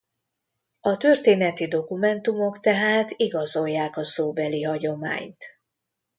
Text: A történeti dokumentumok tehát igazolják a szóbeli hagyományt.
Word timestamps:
A 0.81 0.97
történeti 0.97 1.67
dokumentumok 1.67 2.59
tehát 2.59 3.11
igazolják 3.15 3.97
a 3.97 4.03
szóbeli 4.03 4.61
hagyományt. 4.63 5.45